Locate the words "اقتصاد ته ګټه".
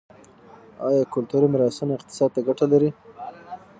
1.95-2.65